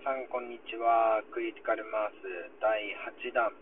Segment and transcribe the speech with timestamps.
[0.00, 1.20] さん、こんにちは。
[1.28, 2.24] クリティカルマース
[2.56, 2.88] 第
[3.20, 3.52] 8弾。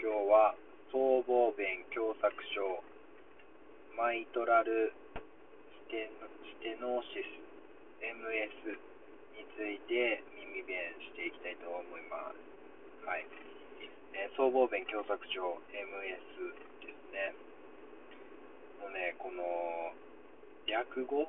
[0.00, 0.56] 今日は、
[0.88, 2.80] 僧帽弁狭窄症、
[4.00, 6.08] マイトラルステ
[6.40, 7.36] ステノーシス、
[8.00, 8.80] MS
[9.36, 12.40] について耳弁していきたいと思います。
[13.04, 13.28] はい。
[14.16, 17.36] えー、僧帽弁狭窄症、MS ですね。
[18.80, 19.44] もうね、この、
[20.64, 21.28] 略語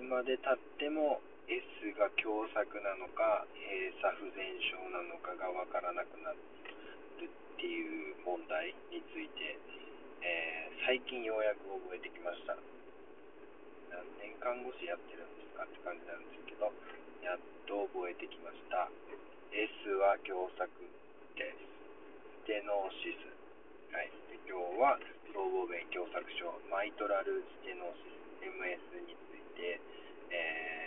[0.00, 1.60] つまでたっても S
[2.00, 7.28] が狭窄なのか閉鎖不全症なのかが分からなくなるっ
[7.60, 9.60] ていう問題について、
[10.24, 12.56] えー、最近ようやく覚えてきました。
[13.92, 16.72] 何年看護師やってるんですかって感じなんですけど
[17.20, 18.88] やっと覚えてきました。
[19.52, 19.68] S
[20.00, 20.64] は狭窄
[21.36, 21.60] です。
[22.40, 23.28] ステノーシス。
[23.92, 24.96] はい、で今日は
[25.36, 26.48] 僧帽弁狭窄症。
[26.72, 28.48] マイトラルステノーシス。
[28.48, 29.76] MS について、
[30.32, 30.83] えー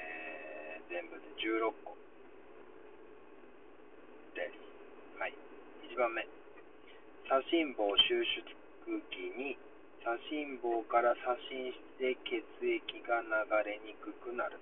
[0.89, 1.95] 全部で16個
[4.35, 5.19] です。
[5.19, 5.33] はい。
[5.91, 6.27] 1番目。
[7.27, 9.59] 左心房収縮期に
[9.99, 14.55] 左心房から左心室で血液が流れにくくなる。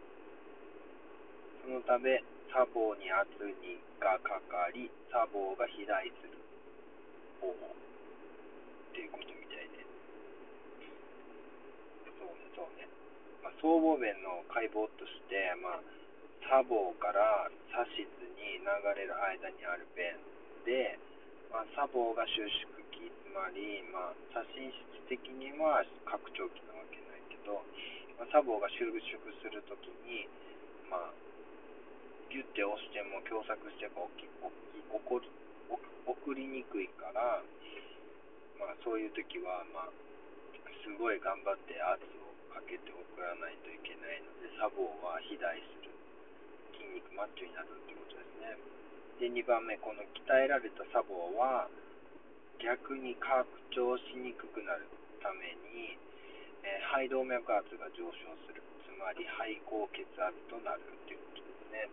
[1.61, 3.29] そのため、左房に圧
[3.61, 6.33] にがかかり、左房が肥大する。
[7.37, 9.85] 方法っていうことみたいで。
[12.17, 12.89] そうね、そうね。
[13.45, 15.81] まあ、僧帽弁の解剖として、まあ、
[16.45, 18.05] 砂防から砂質
[18.37, 20.13] に流れる間にある弁
[20.61, 20.97] で、
[21.49, 24.69] まあ、砂防が収縮期つまり、まあ、左心
[25.09, 27.65] 室的には拡張期なわけないけど、
[28.21, 29.01] まあ、砂防が収縮
[29.41, 30.29] するときに、
[30.85, 31.13] まあ、
[32.29, 35.25] ギュッて押しても狭窄しても起き起こり
[36.05, 37.41] 送りにくいから、
[38.61, 39.93] まあ、そういう時は、まあ、
[40.85, 45.94] すごい頑張って圧をかけて送らないといけないので砂防は肥大する。
[47.15, 48.59] マッチョになるってことですね。
[49.19, 51.71] で、2番目、この鍛えられた砂防は
[52.59, 54.87] 逆に拡張しにくくなる
[55.23, 55.95] ために、
[56.63, 58.59] えー、肺動脈圧が上昇する。
[58.83, 61.87] つまり肺高血圧となるということですね。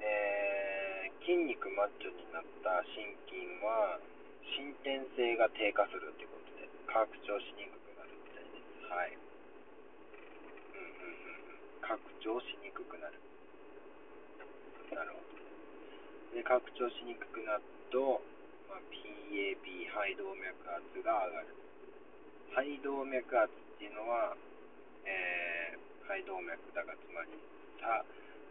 [0.00, 4.00] えー、筋肉マッチョになった心筋は
[4.56, 8.88] 伸展性が低下するということで拡張しにくくなるみたいです。
[8.88, 9.12] はい。
[9.12, 11.20] うんうん
[11.50, 11.84] うん。
[11.84, 13.18] 拡張しにくくなる。
[14.94, 16.36] なるほど。
[16.36, 18.20] で、拡張しにくくなると、
[18.68, 21.48] まあ、PAB、肺動脈圧が上がる。
[22.54, 24.36] 肺動脈圧っていうのは、
[25.04, 27.32] えー、肺動脈だが、つまり、
[27.78, 28.04] 左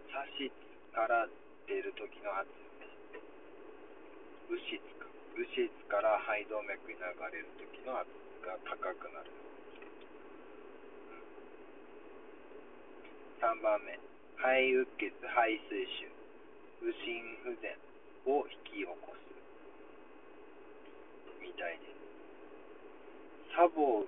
[0.10, 0.52] 左室
[0.94, 1.28] から
[1.68, 2.48] 出る時の圧
[4.50, 5.06] 右室か。
[5.36, 7.04] 右室から肺動脈に流
[7.34, 8.08] れる時の圧
[8.46, 9.32] が高くなる。
[13.42, 14.00] 3番目、
[14.38, 16.15] 肺うっ血、肺水腫。
[16.82, 17.72] 右心不全
[18.26, 19.20] を引き起こす
[21.42, 21.96] みたいです。
[23.56, 24.04] サボ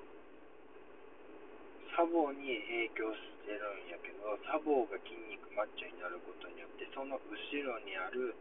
[1.97, 8.37] サボに影響してるんやけど、サボが筋肉マッチョになることによって、その後ろにある、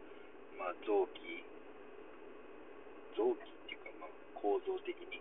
[0.61, 1.41] まあ、臓器、
[3.17, 5.17] 臓器っていうか、まあ、構造的に、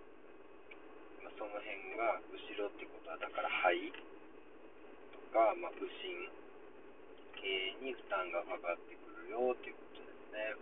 [1.25, 3.89] まあ、その辺が後ろってことは、だから肺
[5.17, 6.29] とか、まあ、右心
[7.47, 9.07] 系に負担がかかってくる。
[9.31, 10.55] よっていうことですね。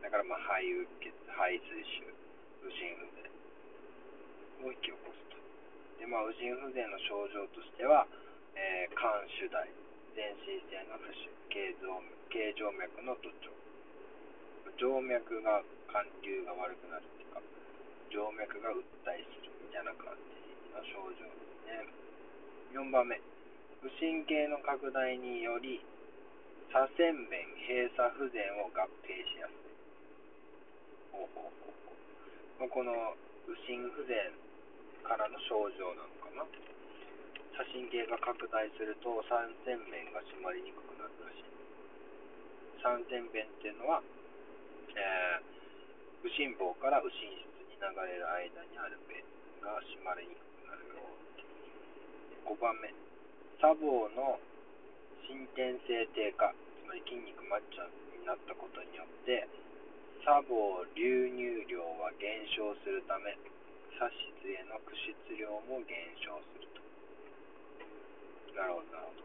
[0.00, 2.08] だからまあ肺うっ血、肺水腫、
[2.64, 3.30] 右心不全
[4.66, 5.38] を引き起こすと。
[6.00, 8.08] で、まあ、右心不全の症状としては、
[8.56, 9.06] えー、肝
[9.38, 9.68] 主大、
[10.16, 12.02] 全身性の浮腫、頸動
[12.32, 13.52] 頸静脈の土調、
[14.74, 15.62] 静脈が
[15.92, 17.40] 寒流が悪くなるっていうか、
[18.10, 20.32] 静脈が鬱滞するみたいな感じ
[20.74, 21.86] の症状ですね。
[22.74, 23.20] 4番目、
[23.84, 25.84] 右心系の拡大により
[26.72, 29.76] 左線面閉鎖不全を合併しやすい。
[31.12, 33.12] ほうほうほうこの
[33.44, 34.16] 右心不全
[35.04, 36.48] からの症状なのかな？
[37.52, 41.52] 左心系が拡大すると三線面が締まりにくくなるらしい。
[42.80, 44.00] 三線弁っていうのは、
[44.96, 45.44] えー、
[46.24, 49.20] 右心房から右心室に流れる間にある弁
[49.60, 51.04] が締まりにくくなるよ。
[52.48, 52.88] 5番目、
[53.60, 54.40] 左房の
[55.28, 56.54] 伸展性低下、
[56.92, 57.88] まり筋肉マッチョ
[58.20, 59.48] になったことによって、
[60.20, 63.32] 砂防流入量は減少するため、
[63.96, 64.12] 左
[64.44, 64.92] 室への駆
[65.32, 66.84] 出量も減少すると。
[68.60, 69.24] なるほど、なるほ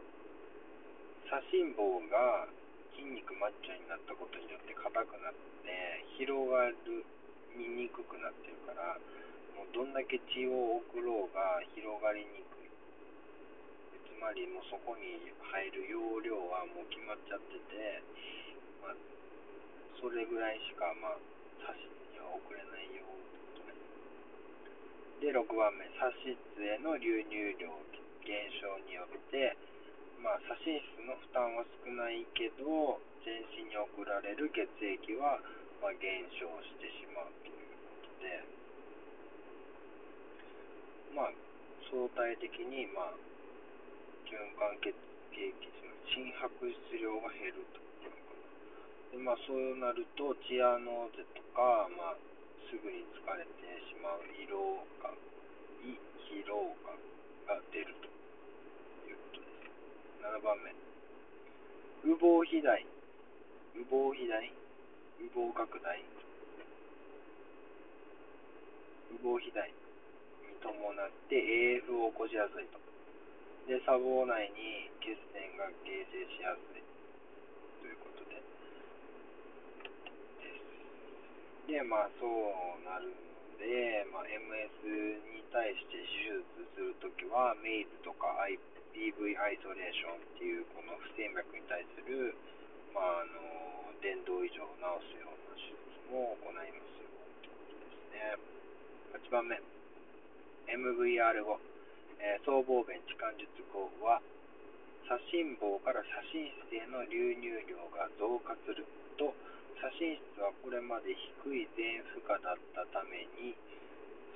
[1.28, 2.48] 左心房が
[2.96, 5.68] 筋肉マッチョになったことによって硬くなって、
[6.16, 7.04] 広がる
[7.52, 8.96] 見にくくなってるから、
[9.60, 12.57] もうどんだけ血を送ろうが広がりにくい。
[14.18, 18.02] まりもうそこに入る容量はもう決まっちゃってて、
[18.82, 18.98] まあ、
[19.98, 21.18] それぐらいしか、まあ、
[21.62, 23.78] 差しには送れないよってことね。
[25.22, 27.70] で、6番目、差し室への流入量
[28.26, 29.56] 減少によって、
[30.18, 35.38] まあ、左心室の負担は少ないけど、全身に送られる血液は、
[35.78, 38.42] まあ、減少してしまうということで、
[41.14, 41.32] まあ、
[41.86, 43.27] 相対的に、まあ、
[44.28, 44.92] 循環血
[45.32, 45.48] 液
[45.88, 49.16] の、心拍質量が減るというのかな。
[49.16, 52.16] で、まあ、そうなると、チアノーゼとか、まあ、
[52.68, 55.16] すぐに疲れてしまう疲労感、
[55.80, 56.92] 疲労感
[57.48, 58.12] が出ると。
[60.20, 60.76] 7番目。
[62.04, 62.84] 羽房肥大。
[63.72, 64.44] 羽房肥大？
[64.44, 66.04] 羽房拡大？
[69.08, 69.72] 羽房肥大に
[70.60, 72.87] 伴って AF を起こしやすいと。
[73.68, 78.40] で、砂防内に血栓が形成しやすいということで。
[80.40, 80.56] で
[81.68, 81.76] す。
[81.76, 83.28] で、まあそうなるの
[83.60, 88.40] で、まあ、MS に対して手術するときは、メイズとか
[88.96, 92.32] PV アイソレーションっていうこの不整脈に対する、
[92.96, 97.12] まあ、あの電動異常を治すような手術も行いますよ
[97.44, 98.32] ということですね。
[99.28, 99.60] 8番目
[100.72, 101.67] MVR5、
[102.18, 104.22] えー、僧帽弁置換術後は
[105.06, 108.84] 左心房から左心室への流入量が増加する
[109.16, 109.32] と
[109.78, 113.54] 左心室はこれまで低い全負荷だったために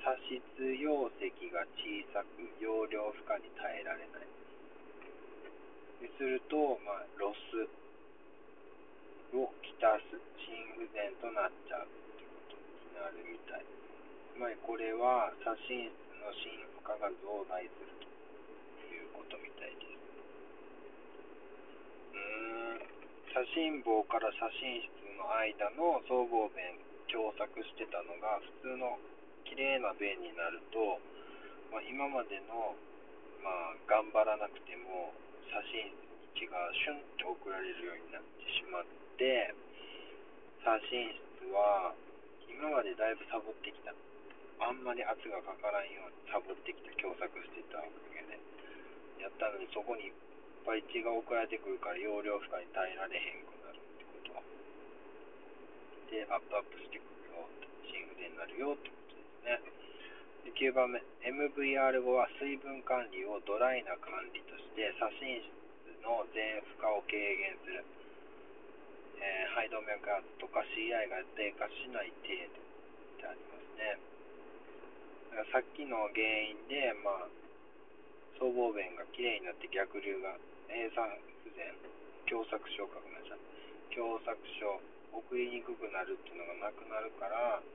[0.01, 4.33] 左室容積が小さく容量負荷に耐えられない
[6.17, 7.67] すると、まあ、ロス
[9.35, 11.89] をきたす、心不全となっちゃうっ
[12.19, 13.65] てことになるみたい。
[14.35, 18.07] つまりこれは左心室の心負荷が増大すると
[18.87, 19.99] いうことみたいです。
[22.11, 22.87] うーん、
[23.35, 26.79] 左心房から左心室の間の僧帽弁
[27.11, 28.97] 狭窄してたのが普通の
[29.43, 30.97] 綺麗な弁になると、
[31.69, 32.73] まあ、今までの、
[33.43, 35.13] まあ、頑張らなくても
[35.51, 35.91] 写真
[36.39, 38.87] 値がシュンと送られるようになってしまっ
[39.19, 39.53] て
[40.63, 41.93] 写真室は
[42.49, 43.91] 今までだいぶサボってきた
[44.63, 48.39] あんまり圧がかからんようにサボってきた狭窄してたおかげで
[49.19, 50.15] やったのにそこにいっ
[50.63, 54.39] ぱい血が送られてくるから容量負荷に耐えられへんくなるってこと
[56.07, 57.43] でアップアップしてくるよ
[57.91, 59.83] 心不全になるよってことですね。
[60.55, 61.03] 9番目。
[61.27, 67.83] MVR5 は水分管理をドライな管理として左心室の全負荷を軽減する、
[69.19, 74.22] えー、肺動脈圧とか CI が低下しない程度ってありますね。
[75.33, 77.25] だからさっきの原因で、まあ、
[78.37, 80.37] 僧帽弁がきれいになって逆流が
[80.69, 81.09] 閉鎖
[81.41, 81.73] 不全、
[82.29, 83.41] 狭窄症かごめんなさい。
[83.89, 84.77] 狭窄症、
[85.09, 87.65] 送りにくくなるっていうのがなくなるから、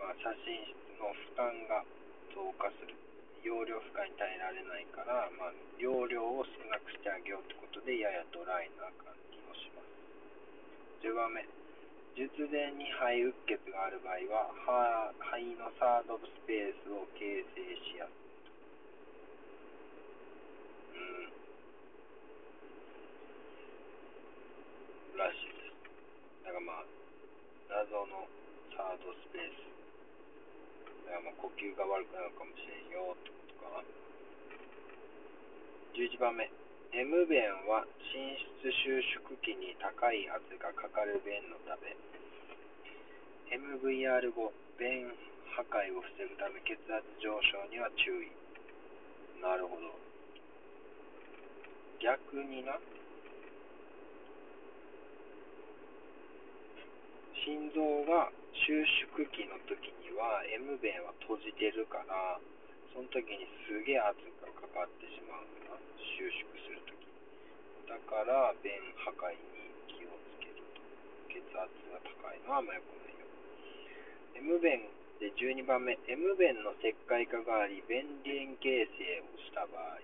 [0.00, 1.84] まあ、写真室の負担が
[2.32, 2.96] 増加する。
[3.44, 9.92] 容量負荷に耐えられないから、まあ、容量を少なくしてあげようってことで、ややドライな感じをします。
[11.04, 11.44] 10番目。
[12.14, 14.54] 術前に肺うっ血がある場合は、
[15.18, 18.22] 肺のサードスペースを形成しやすい。
[20.94, 21.02] う
[25.18, 25.18] ん。
[25.18, 26.46] らしいです。
[26.46, 26.86] だからまあ、
[27.82, 28.30] 謎の
[28.78, 29.74] サードスペース。
[31.10, 33.82] だからまあ呼吸が悪くなるかもしれんよってことか
[35.98, 36.46] 11番目
[36.94, 37.82] M 弁は
[38.14, 41.90] 心室収縮期に高い圧がかかる弁のため
[43.50, 45.10] MVR 後弁
[45.58, 48.30] 破壊を防ぐため血圧上昇には注意。
[49.42, 49.90] なるほど。
[51.98, 52.78] 逆にな。
[57.42, 62.38] 心臓が収縮期の時には M 弁は閉じてるから
[62.94, 66.94] その時にすげえ圧がかかってしまうのが収縮する時。
[67.90, 69.42] だから弁破壊に
[69.90, 70.78] 気をつけると。
[71.26, 73.26] 血圧が高いのはあんま良くないよ。
[74.46, 74.86] M 弁
[75.18, 75.98] で12番目。
[76.06, 79.98] M 弁の石灰化があり弁輪形成をした場合。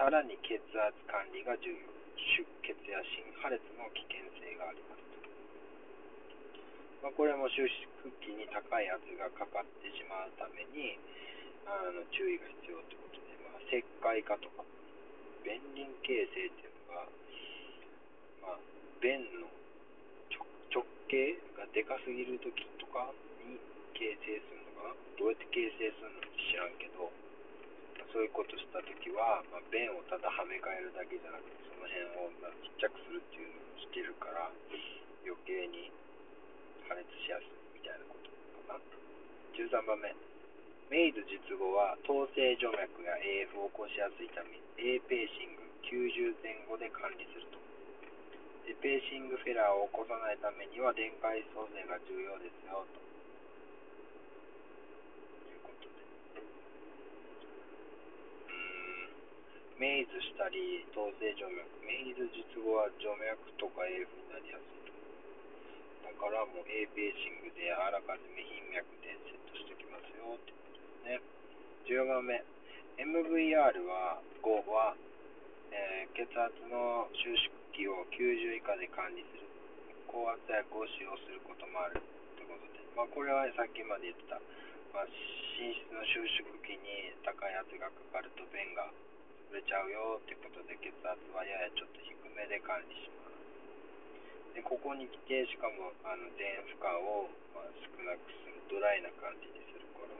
[0.00, 1.76] さらに血圧管理が重要。
[2.16, 5.04] 出血や心破裂の危険性があります。
[7.04, 7.68] まあ、これも収
[8.00, 10.96] 縮期に高い圧がかかってしまうために、
[11.68, 14.64] あの注意が必要ということで、まあ、石灰化とか、
[15.44, 17.04] 弁輪形成っていうのが、
[18.40, 18.64] まあ、
[19.04, 19.52] 弁の
[20.72, 23.12] 直径がでかすぎるときとか
[23.44, 23.60] に
[23.92, 24.96] 形成するのかな？
[25.20, 27.12] どうやって形成するのか知らんけど、
[28.08, 34.48] そういうことしたときは、まあ、便をただはめ替えるだけじゃなくて、その辺をまあちっちゃくするっていうのをしてるから、
[35.28, 35.92] 余計に
[36.88, 38.32] 破裂しやすいみたいなこと
[38.72, 38.80] かな。
[39.52, 40.14] 13番目。
[40.88, 47.60] メイズ術後は、統制除脈や AF を起こしやすいため、A ペーシング90前後で管理すると。
[48.62, 53.00] でペーシングフェラーを起こさないためには、電解創生が重要ですよと。
[59.80, 65.01] メイズしたり、統制静脈、メイズ術後は静脈とか AF になりやすいと。
[66.16, 71.20] からもう A ペーシングであらかじめ頻脈でセットしておきますよってことですね。
[71.88, 72.40] 14番目、
[72.98, 74.96] MVR は5は、
[75.72, 79.48] えー、血圧の収縮器を90以下で管理する。
[80.06, 82.00] 高圧薬を使用することもある。
[82.36, 84.36] ということで、まあ、これはさっきまで言ってた、
[84.92, 88.92] まあ、寝室の収縮器に高い圧がかかると便が
[89.52, 93.31] れちゃうよってことで血圧はややちょっと低めで管理します。
[94.52, 100.12] でここに来てしかもあの電負荷を、まあ、少なくするドライな感じにするから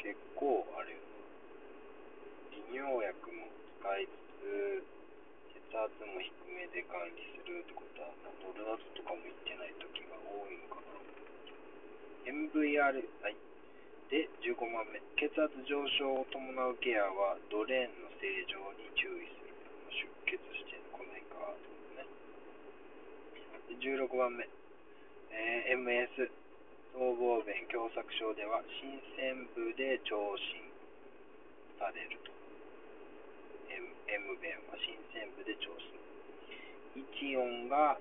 [0.00, 1.00] 結構あれよ
[2.52, 3.48] 利尿薬も
[3.80, 4.84] 使いつつ
[5.52, 11.00] 血圧も低めで管理するってことはノルナスとかも行ってない時が多いのかな
[12.26, 13.36] MVR はい。
[14.10, 14.98] で15番目。
[15.14, 19.54] 血圧上昇を伴うケアはドレーンの正常に注意する
[20.26, 22.08] 出血してこの辺かってことね
[23.36, 24.42] で16番目、
[25.30, 26.26] えー、MS
[26.90, 30.58] 僧帽弁狭窄症では新鮮部で聴診
[31.78, 32.34] されると。
[33.70, 35.94] M, M 弁は新鮮部で聴診
[36.98, 37.94] 一音が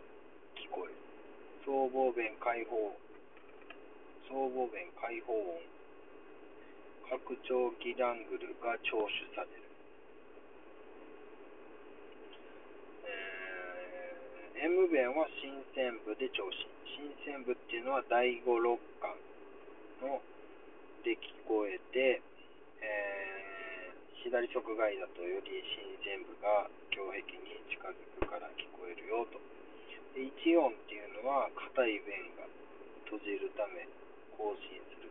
[0.58, 0.98] 聞こえる。
[1.62, 2.98] 僧帽弁解放
[4.26, 5.62] 僧帽弁解放音。
[7.10, 9.69] 拡張器ラングルが聴取される。
[14.60, 16.68] M 弁は新鮮部で聴診。
[16.92, 19.16] 新鮮部っていうのは第5六感
[20.04, 20.20] の
[21.00, 22.20] で聞こえて、
[22.84, 29.40] えー、左側外だとより新鮮部が胸壁に近づくから聞こえるよと。
[30.12, 32.44] で1音っていうのは硬い弁が
[33.08, 33.88] 閉じるため
[34.36, 35.08] 更新する。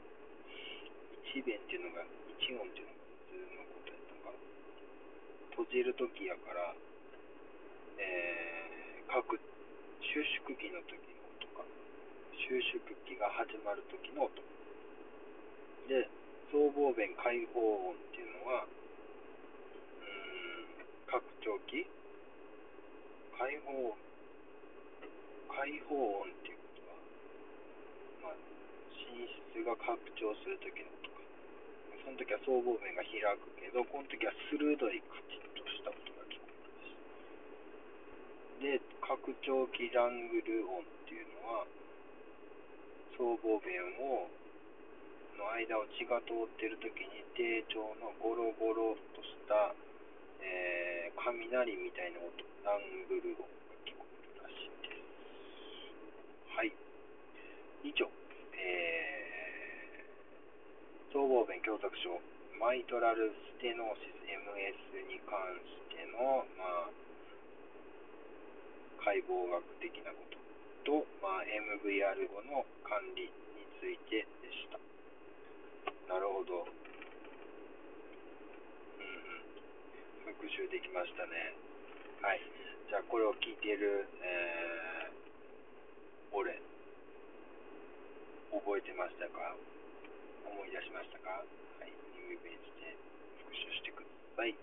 [1.25, 2.05] 一弁っていうのが、
[2.37, 3.01] 一音っていうのが
[3.33, 4.37] 普通のことやったか
[5.57, 6.77] 閉じるときやから、
[7.97, 8.68] えー、
[9.09, 9.41] 各
[10.05, 11.65] 収縮期の時の音か、
[12.37, 14.37] 収縮期が始まる時の音。
[15.89, 16.05] で、
[16.53, 21.89] 僧帽弁開放音っていうのは、うん、拡張器
[23.41, 23.97] 開放音、
[25.57, 26.85] 開放音っていうこ
[28.21, 31.25] とは、まあ、寝室が拡張する時の音か
[32.05, 36.61] その時は僧帽面が開くけど、この時は鋭いカチッとした音が聞こえ
[38.69, 38.89] ます。
[38.89, 41.65] で、拡張器ラングル音っていうのは、
[43.17, 44.29] 僧帽弁を
[45.41, 49.73] の間を血が通ってる時に低調のゴロゴロとした、
[50.45, 52.37] えー、雷みたいな音、
[52.69, 55.01] ラングル音が聞こえるらしいです。
[56.53, 56.73] はい。
[57.89, 58.05] 以上、
[58.61, 59.09] えー
[61.09, 62.21] 総合弁狭窄症、
[62.61, 67.08] マイトラルステノーシス MS に関しての、まあ、
[69.05, 70.39] 解剖学的なこと
[70.85, 73.31] と、まあ、MVR 後の管理に
[73.81, 74.79] ついてでした。
[76.13, 76.65] なるほど。
[76.65, 76.67] う
[79.01, 79.03] ん
[80.27, 80.35] うん。
[80.35, 81.55] 復習できましたね。
[82.21, 82.41] はい。
[82.89, 85.17] じゃあ、これを聞いている、えー、
[86.37, 86.61] 俺、
[88.53, 89.55] 覚えてましたか？
[90.49, 91.45] 思い出しましたか？
[91.81, 92.97] はい、ニューイメージで
[93.45, 94.55] 復習してください。